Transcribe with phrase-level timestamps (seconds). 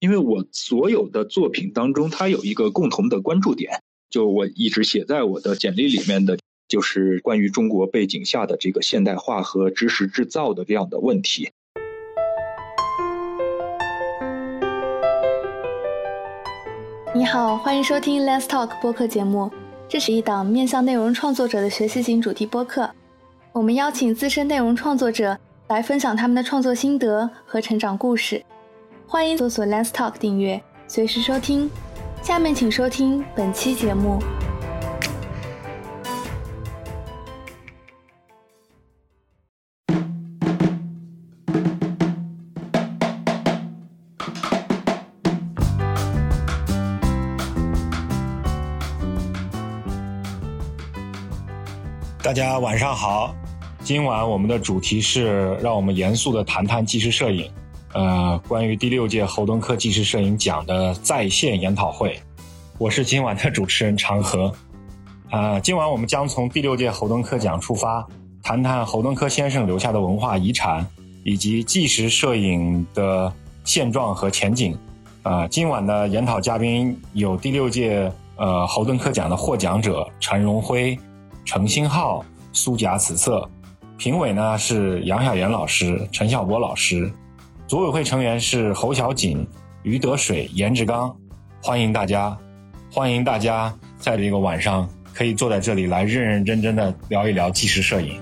[0.00, 11.50] 因为我所有的作品当中，它有一个共同的关注点，就我一直写在我的简历里面的，就是关于中国背景下的这个现代化和知识制造的这样的问题。
[17.14, 19.52] 你好，欢迎收听 Let's Talk 播客节目。
[19.86, 22.90] 这是一档面向内容创作者的学习型主题播客。
[23.52, 25.36] 我们邀请资深内容创作者
[25.68, 28.42] 来分享他们的创作心得和成长故事。
[29.12, 31.68] 欢迎搜索 Let's Talk 订阅，随时收听。
[32.22, 34.22] 下面请收听本期节目。
[52.22, 53.34] 大家晚上好，
[53.82, 57.50] 今晚我们的主题是让我们严肃的谈谈纪实摄影，
[57.92, 62.16] 呃，关于第六届侯敦科纪实摄影奖的在线研讨会。
[62.78, 64.54] 我是今晚的主持人长河，
[65.30, 68.06] 啊，今晚我们将从第六届侯敦科奖出发，
[68.44, 70.86] 谈谈侯敦科先生留下的文化遗产
[71.24, 73.32] 以及纪实摄影的
[73.64, 74.78] 现状和前景。
[75.22, 80.96] 啊，今晚的研讨嘉宾有第六届呃侯敦科奖的获奖者陈荣辉。
[81.44, 83.48] 程星浩、苏贾此策，
[83.98, 87.12] 评委呢是杨晓岩老师、陈晓波老师，
[87.70, 89.46] 组委会成员是侯小锦、
[89.84, 91.16] 于德水、严志刚，
[91.62, 92.36] 欢迎大家，
[92.90, 98.20] 欢迎大家在这个晚上可以坐在这里来认认真真的聊一聊纪实摄影。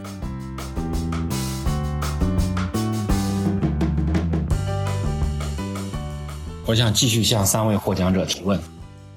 [6.66, 8.60] 我想继续向三位获奖者提问，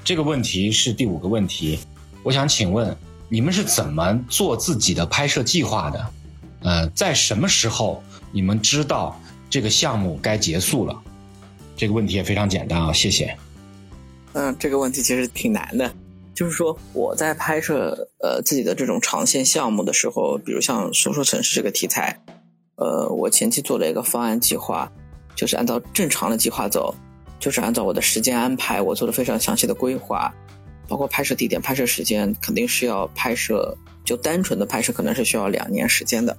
[0.02, 1.78] 这个问题是第五个问题，
[2.23, 2.95] 我想请问。
[3.28, 6.10] 你们是怎么做自己的拍摄计划的？
[6.62, 8.02] 呃，在什么时候
[8.32, 9.20] 你们知道
[9.52, 10.98] 这个项目该结束了？
[11.76, 13.38] 这个问题也非常简单啊，谢谢。
[14.32, 15.94] 嗯，这个问题其实挺难的。
[16.34, 22.17] 就是说，我在拍摄呃自己的这种长线项目的时候，比如像说说城市这个题材，
[22.78, 24.90] 呃，我前期做了一个方案计划，
[25.36, 26.95] 就是按照正常的计划走，
[27.38, 30.34] 就是按照我的时间安排，我做了非常详细的规划。
[30.88, 36.36] 包括拍摄地点、拍摄时间，肯定是要拍摄，就单纯的拍摄可能是需要两年时间的，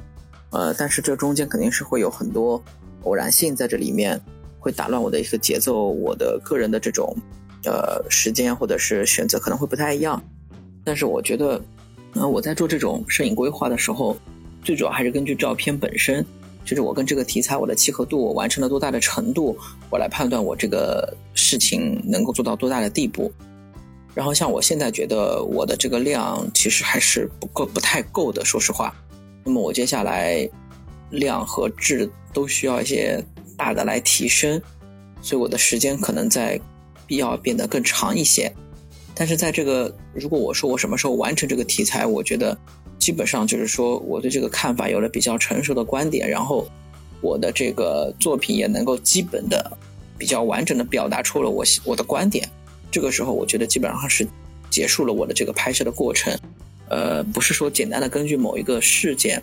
[0.50, 2.62] 呃，但是这中间肯定是会有很多
[3.04, 4.20] 偶然性在这里面，
[4.58, 7.16] 会打乱我的一个节奏，我的个人的这种
[7.64, 10.22] 呃时间或者是选择可能会不太一样。
[10.84, 11.62] 但是我觉得，
[12.14, 14.16] 呃，我在做这种摄影规划的时候，
[14.64, 16.24] 最主要还是根据照片本身，
[16.64, 19.56] 就是我跟这个题材我的契合度，我完成了多大的程度，
[19.90, 23.32] 我来判断我这个事情能够做到多大的地步。
[24.14, 28.94] 然后像我现在觉得我的这个量其实还是不够、不太够的，说实话。
[29.44, 30.46] 那么我接下来
[31.10, 33.22] 量和质都需要一些
[33.56, 34.60] 大的来提升，
[35.20, 36.60] 所以我的时间可能在
[37.06, 38.52] 必要变得更长一些。
[39.14, 42.56] 但是在这个如果我说我什么时候完成这个题材，我觉得
[42.98, 46.66] 基本上就是说我对这个看法有了比较成熟的观点，然后
[47.20, 49.76] 我的这个作品也能够基本的、
[50.16, 52.48] 比较完整的表达出了我我的观点。
[52.90, 54.26] 这个时候，我觉得基本上是
[54.70, 56.36] 结束了我的这个拍摄的过程，
[56.88, 59.42] 呃，不是说简单的根据某一个事件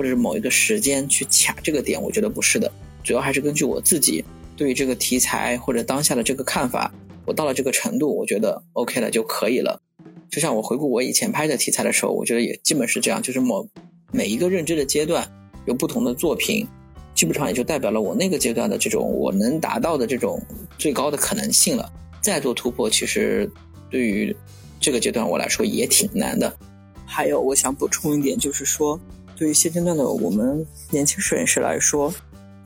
[0.00, 2.72] 或者是某一个时间去卡这个点，我觉得不是的，
[3.04, 4.24] 主要还是根据我自己
[4.56, 6.90] 对于这个题材或者当下的这个看法，
[7.26, 9.82] 我到了这个程度，我觉得 OK 了就可以了。
[10.30, 13.68] 就像我回顾我以前拍的题材的时候，我觉得也基本是这样，就是某
[14.10, 15.30] 每一个认知的阶段
[15.66, 16.66] 有不同的作品，
[17.14, 20.42] 基本上也就代表了我那个阶段的这种我能达到的这种
[20.78, 21.92] 最高的可能性了。
[22.22, 23.52] 再做突破，其实
[23.90, 24.34] 对于
[24.80, 26.56] 这个阶段我来说也挺难的。
[27.04, 28.98] 还有，我想补充一点，就是说，
[29.40, 32.12] 对于现阶段的我们年轻摄影师来说，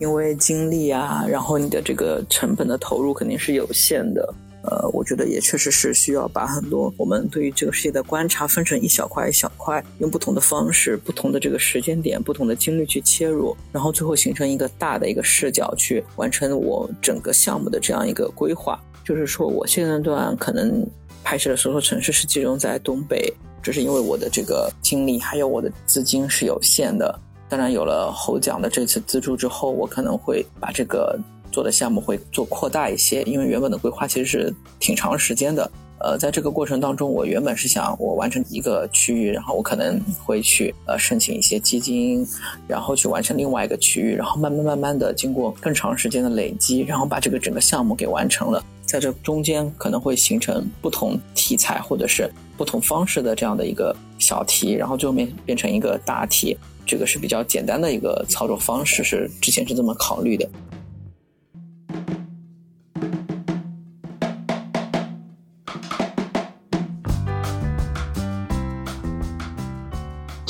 [0.00, 4.34] 因为精力啊，然后你的这个成本的投入肯定是有限的。
[4.64, 18.82] 呃，我觉得也确实是需要把很多我们对于这个世界的观察分成一小块一小块，用不同的方式、不同的这个时间点、不同的精力去切入，然后最后形成一个大的一个视角，去完成我整个项目的这样一个规划。
[19.04, 20.84] 就是说，我现阶段可能
[21.22, 23.32] 拍摄的所有城市是集中在东北，
[23.64, 27.18] 这是因为我的这个精力还有我的资金是有限的。
[27.48, 31.18] 当然，有了侯奖的这次资助之后，我可能会把这个
[31.50, 35.70] 做的项目会做扩大一些，因为原本的规划其实是挺长时间的。
[36.04, 42.26] 呃，在这个过程当中，我原本是想我完成一个区域，然后我可能会去呃申请一些基金，
[42.68, 48.62] 然后去完成另外一个区域，然后慢慢慢慢的经过更长时间的累积，然后把这个整个项目给完成了。
[48.84, 56.54] 在这中间可能会形成不同题材或者是不同方式的这样的一个小题，然后最后面变成一个大题，
[56.84, 60.46] 这个是比较简单的一个操作方式，是之前是这么考虑的。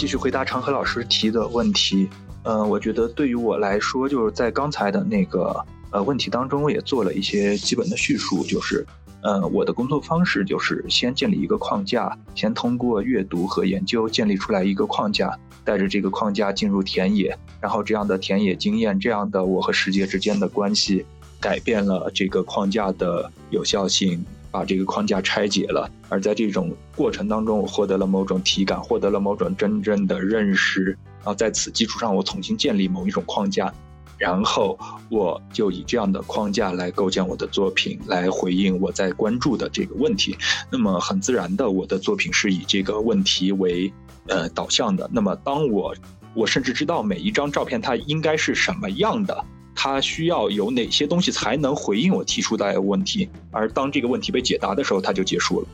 [0.04, 2.06] 继续回答长河老师提的问题。
[2.42, 8.86] 呃，我觉得对于我来说，就是在刚才的那个呃问题当中，我也做了一些基本的叙述，就是，
[9.22, 15.34] 呃，我的工作方式就是先建立一个框架，先通过阅读和研究建立出来一个框架，
[15.64, 21.06] 带着这个框架进入田野，然后这样的田野经验，这样的我和世界之间的关系，
[21.40, 24.22] 改变了这个框架的有效性。
[24.54, 33.74] 把这个框架拆解了，而在这种过程当中，我获得了某种体感，获得了某种真正的认识，然后在此基础上，我重新建立某一种框架，
[34.16, 34.78] 然后
[35.10, 40.36] 我就以这样的框架来构建我的作品，来回应我在关注的这个问题。
[40.70, 43.92] 那么很自然的，我的作品是以这个问题为
[44.28, 45.10] 呃导向的。
[45.12, 45.92] 那么当我
[46.32, 49.44] 我甚至知道每一张照片它应该是什么样的。
[49.74, 53.28] 它需要有哪些东西才能回应我提出的问题？
[53.50, 55.66] 而当这个问题被解答的时候，它就结束了。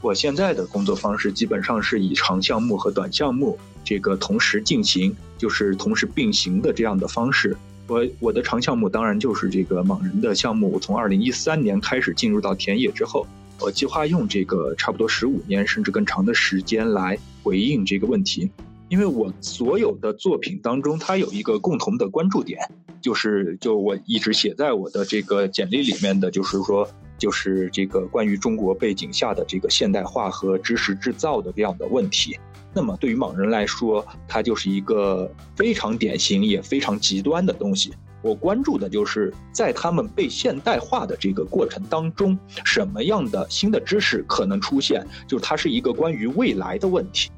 [0.00, 7.56] 我现在的工作方式基本上是以长项目和短项目这个同时进行，就是同时并行的这样的方式。
[7.86, 10.70] 我我的长项目当然就是这个莽人的项目。
[10.70, 13.26] 我从二零一三年开始进入到田野之后，
[13.60, 18.50] 我计划用这个差不多十五年甚至更长的时间来回应这个问题。
[18.88, 22.60] 因为我所有的作品当中，它有一个共同的关注点，
[23.04, 32.34] 就是就我一直写在我的这个简历里面的，就是说，就是这个关于中国背景下的这个现代化和知识制造的这样的问题。
[32.72, 37.92] 那么对于莽人来说，它就是一个非常典型也非常极端的东西。
[38.22, 47.30] 我关注的就是在他们被现代化的这个过程当中，什么样的新的知识可能出现，就是它是一个关于未来的问题。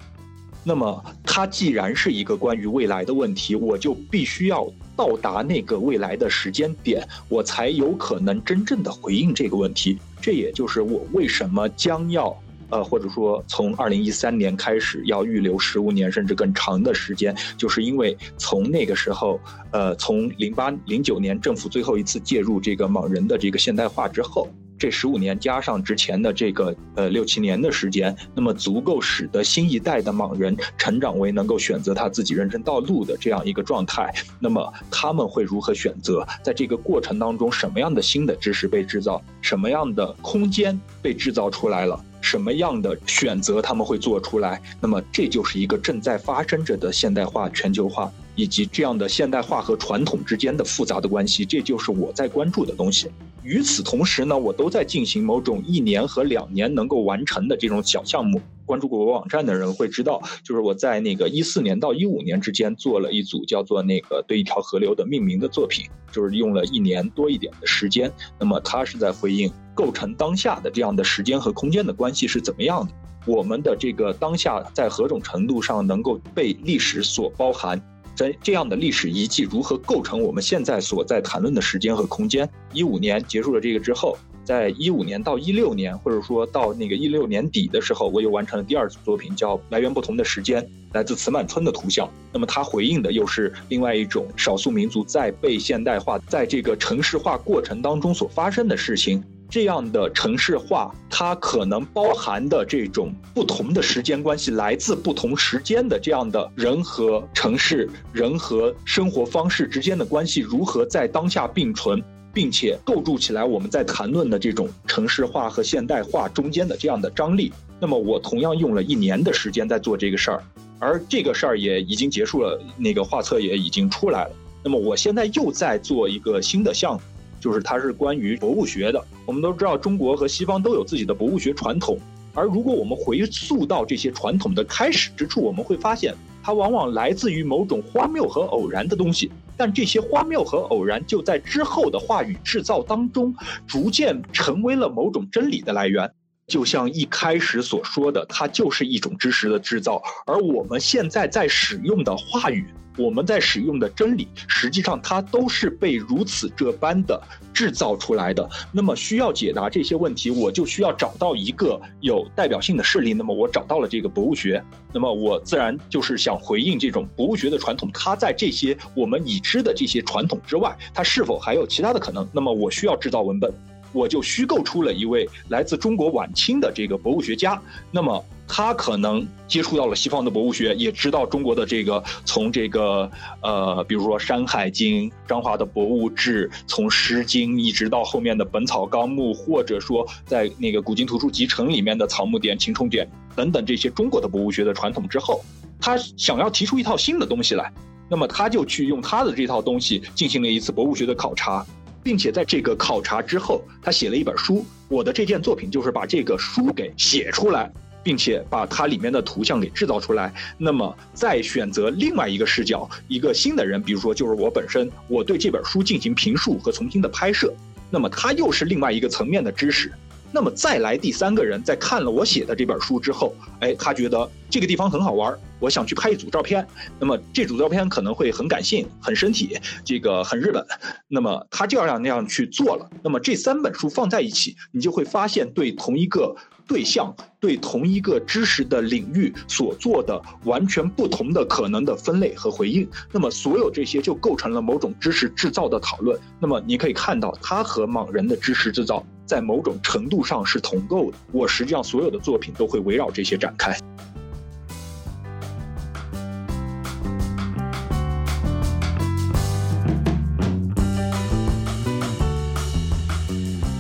[0.69, 4.67] 那么，它既然是一个关于未来的问题，我就必须要
[4.97, 9.97] 到达那个未来的时间点，我才有可能真正的回应这个问题。
[10.21, 12.37] 这也就是我为什么将要，
[12.71, 19.39] 呃，或者说从二零一三年开始要预留十五年甚至更长的时间，就是因为从那个时候，
[19.71, 24.49] 呃，从零八零九年政府最后一次介入这个莽人的这个现代化之后。
[24.79, 34.15] 这十五年加上之前的这个呃六七年的时间，那么足够使得新一代的莽人成长为能够选择他自己人生道路的这样一个状态。
[34.39, 36.27] 那么他们会如何选择？
[36.43, 39.23] 在这个过程当中，什么样的新的知识被制造？
[39.41, 41.99] 什么样的空间被制造出来了？
[42.21, 44.61] 什么样的选择他们会做出来？
[44.81, 51.45] 那么这就是一个正在发生着的现代化、全球化以及这样的现代化和传统之间的复杂的关系。
[51.45, 53.09] 这就是我在关注的东西。
[53.47, 58.43] 与此同时呢，我都在进行某种一年和两年能够完成的这种小项目。
[58.65, 68.13] 关注过我网站的人会知道，就是我在那个一四年到一五年之间做了一组叫做那个对一条河流的命名的作品，就是用了一年多一点的时间。
[68.41, 72.93] 那么它是在回应构成当下的这样的时间和空间的关系是怎么样的？
[73.33, 77.81] 我们的这个当下在何种程度上能够被历史所包含？
[78.17, 82.49] 在这样的历史遗迹如何构成我们现在所在谈论的时间和空间？
[82.73, 90.63] 一五年结束了这个之后，在一五年到一六年，或者说到那个一六年底的时候，我又完成了第二组作品，叫《来源不同的时间》，
[90.95, 92.09] 来自茨满村的图像。
[92.33, 99.23] 那么它回应的又是另外一种少数民族在被现代化、在这个城市化过程当中所发生的事情。
[99.49, 117.53] 这样的城市化，它可能包含的这种不同的时间关系，来自不同时间的这样的人和城市、人和生活方式之间的关系，如何在当下并存，并且构筑起来我们在谈论的这种城市化和现代化中间的这样的张力。
[117.81, 120.43] 那么，我同样用了一年的时间在做这个事儿，
[120.79, 124.31] 而这个事儿也已经结束了，那个画册也已经出来了。
[124.65, 127.01] 那么，我现在又在做一个新的项目。
[127.41, 129.05] 就是它是关于博物学的。
[129.25, 131.99] 我们都知道，中国和西方都有自己的博物学传统。
[132.35, 139.31] 而如果我们回溯到这些传统的开始之处，我们会发现，它往往来自于某种荒谬和偶然的东西。
[139.57, 143.35] 但这些荒谬和偶然，就在之后的话语制造当中，
[143.67, 146.11] 逐渐成为了某种真理的来源。
[146.47, 150.03] 就像一开始所说的，它就是一种知识的制造。
[150.27, 152.67] 而我们现在在使用的话语。
[152.97, 157.21] 我们在使用的真理，实际上它都是被如此这般的
[157.53, 158.49] 制造出来的。
[158.73, 163.13] 那么需要解答这些问题，我就需要找到一个有代表性的事例。
[163.13, 164.63] 那么我找到了这个博物学，
[164.93, 167.91] 那么我自然就是想回应这种博物学的传统。
[167.93, 172.27] 它在这些我们已知的这些传统之外，它是否还有其他的可能？
[172.33, 173.53] 那么我需要制造文本。
[173.97, 177.61] 我就虚构出了一位来自中国晚清的这个博物学家，
[177.91, 183.11] 那么他可能接触到了西方的博物学，也知道中国的这个从这个
[183.41, 195.43] 呃，比如说《山海经》、张华的《博物志》，从《诗经》一直到后面的《本草纲目》，或者说在那个《古今图书集成》里面的《草木典》《秦虫典》等等这些中国的博物学的传统之后。
[195.79, 197.71] 他想要提出一套新的东西来，
[198.09, 201.65] 那么他就去用他的这套东西进行了一次博物学的考察，
[202.07, 204.65] 并且在这个考察之后，他写了一本书。
[204.87, 207.69] 我的这件作品就是把这个书给写出来。
[208.05, 217.53] 并且把它里面的图像给制造出来，那么再选择另外一个视角，一个新的人，比如说就是我本身，我对这本书进行评述和重新的拍摄，
[217.91, 219.93] 那么它又是另外一个层面的知识。
[220.31, 226.67] 那么再来第三个人，在看了我写的这本书之后，哎，他觉得这个地方很好玩，我想去拍一组照片。
[226.99, 230.65] 那么这组照片可能会很感性、很身体，这个很日本。
[231.09, 232.89] 那么他就要让那样去做了。
[233.03, 236.35] 那么这三本书放在一起，你就会发现对同一个。
[236.69, 246.19] 对象对同一个知识的领域所做的完全不同的可能的分类和回应，那么所有这些就构成了某种知识制造的讨论。
[246.41, 251.17] 那么你可以看到，它和莽人的知识制造在某种程度上是同构的。
[251.31, 253.79] 我实际上所有的作品都会围绕这些展开。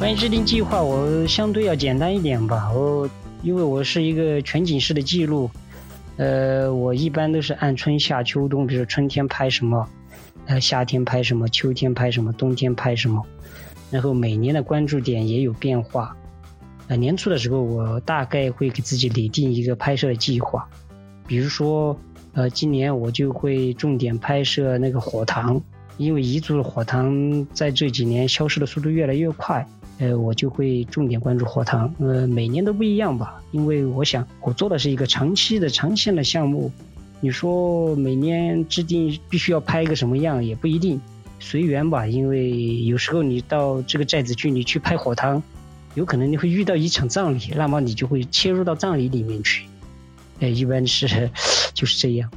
[0.06, 2.70] 关于制定计划，我相对要简单一点吧。
[2.72, 3.10] 我
[3.42, 5.50] 因为我是一个全景式的记录，
[6.16, 9.88] 呃，我一般都是按春夏秋冬，比如春天拍什么，
[10.46, 13.20] 呃，夏天拍什么，秋天拍什么，冬天拍什么，
[13.90, 16.16] 然后每年的关注点也有变化。
[16.86, 20.68] 呃，年初的时候，我大概会给自己拟定一个拍摄的计划，
[21.26, 21.98] 比如说，
[22.32, 25.60] 呃，今年我就会重点拍摄那个火塘，
[25.96, 29.66] 因为彝族的火塘在这几年消失的速度越来越快。
[29.98, 36.70] 呃，我就会重点关注火塘，呃，每年都不一样吧，因为我想我做的是一个长期的、长线的项目。
[37.20, 41.00] 你说每年制定必须要拍一个什么样，也不一定，
[41.40, 42.06] 随缘吧。
[42.06, 45.42] 因为有时候你到这个寨子去，你去拍火塘，
[45.94, 49.64] 有可能你会遇到一场葬礼，那么你就会切入到葬礼里面去。
[50.40, 51.30] 呃，一般是
[51.72, 52.30] 就是这样。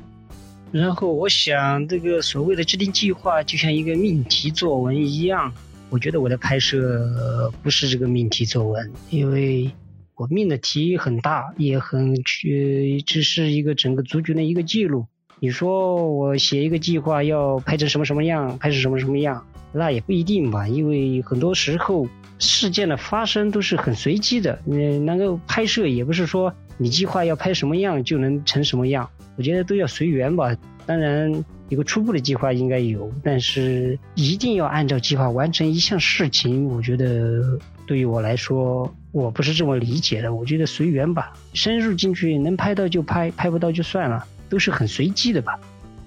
[0.71, 5.51] 然后我想，这个所谓的制定计划，就像一个命题作文一样。
[5.89, 9.71] 我觉得我的拍摄不是这个命题作文，因为
[10.15, 15.07] 我命的题很大，也很去，只是一个整个族群的一个记录。
[15.39, 19.43] 你说我写一个计划要拍成什么什么样，拍成什么什么样，
[19.73, 24.61] 那也不一定吧，因为很多时候事件的发生都是很随机的。
[24.67, 30.55] 嗯，能够拍摄也不是说你计划要拍什么样就能成什么样，我觉得都要随缘吧。
[30.85, 31.43] 当然。
[31.69, 40.33] 一个初步的计划应该有，但是一定要按照计划完成一项事情，我觉得对于我来说，我不是这么理解的。
[40.33, 45.59] 我觉得随缘吧，深入进去能拍到就拍，拍不到就算了，都是很随机的吧。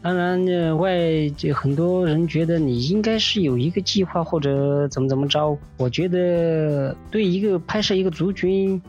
[0.02, 5.57] 当然，呢，外就很多人觉得你应该是有一个计划或者怎么怎么着。
[5.76, 8.83] 我觉得对一个拍摄一个族群，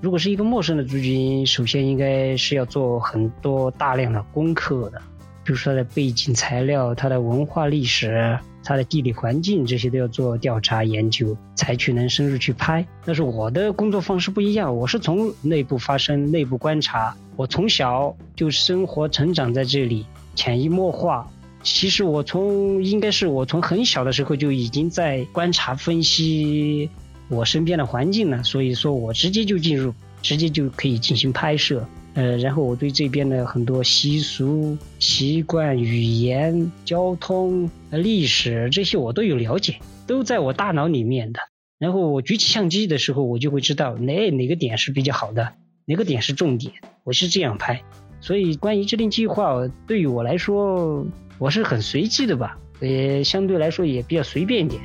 [0.00, 5.02] 如果是一个陌生的族群，首先应该是要做很多大量的功课的。
[5.44, 12.84] 比如说它的背景材料、它的文化历史、它的地理环境，这些都要做调查研究，才去能深入去拍。
[13.04, 17.14] 但是我的工作方式不一样，我是从内部发生、内部观察。
[17.36, 21.30] 我从小就生活成长在这里，潜移默化。
[21.62, 26.88] 其实我从应该是我从很小的时候就已经在观察分析
[27.28, 31.86] 我身边的环境了，所以说我直接就进入，直接就可以进行拍摄。
[32.14, 41.40] 呃，然后我对这边的很多习俗、习惯、语言、交通、历史这些我都有了解，都在我大脑里面的。
[41.78, 45.54] 然后我举起相机的时候，我就会知道哪哪个点是比较好的，
[45.86, 47.82] 哪个点是重点，我是这样拍。
[48.20, 51.04] 所以关于制定计划，对于我来说，
[51.38, 54.80] 我是很随机的吧，也相对来说也比较随便一点。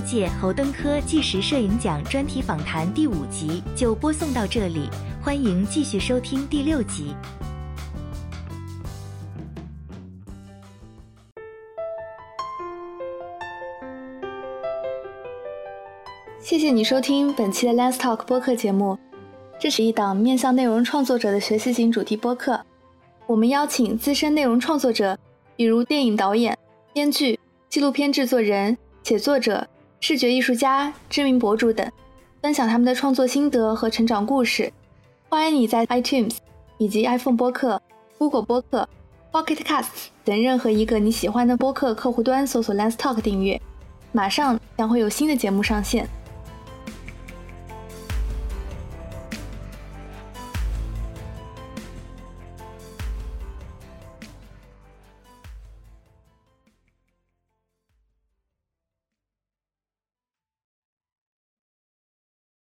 [0.00, 4.88] 届侯登科纪实摄影奖专题访谈第五集就播送到这里，
[5.22, 7.14] 欢迎继续收听第六集。
[16.40, 18.98] 谢谢你收听本期的 Let's Talk 播客节目，
[19.60, 22.60] 这是一档面向内容创作者的学习型主题播客。
[23.26, 25.16] 我们邀请资深内容创作者，
[25.54, 26.58] 比如电影导演、
[26.92, 27.38] 编剧、
[27.68, 29.64] 纪录片制作人、写作者。
[30.00, 31.86] 视觉艺术家、知名博主等，
[32.40, 34.72] 分享他们的创作心得和成长故事。
[35.28, 36.36] 欢迎你在 iTunes
[36.78, 37.80] 以及 iPhone 播客、
[38.16, 38.88] Google 播客、
[39.30, 43.60] Pocket Cast 等任何一个你喜欢的播客客户端搜索 Lens Talk 订阅。
[44.10, 46.08] 马上将会有新的节目上线。